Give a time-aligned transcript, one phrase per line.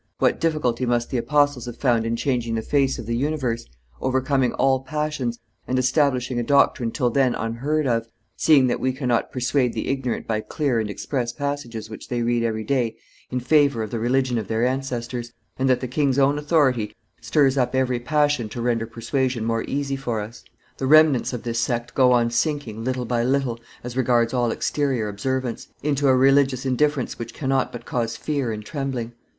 [0.17, 3.65] What difficulty must the apostles have found in changing the face of the universe,
[4.01, 9.31] overcoming all passions, and establishing a doctrine till then unheard of, seeing that we cannot
[9.31, 12.97] persuade the ignorant by clear and express passages which they read every day
[13.29, 17.55] in favor of the religion of their ancestors, and that the king's own authority stirs
[17.55, 20.43] up every passion to render persuasion more easy for us!
[20.79, 25.07] The remnants of this sect go on sinking little by little, as regards all exterior
[25.07, 29.13] observance, into a religious indifference which cannot but cause fear and trembling.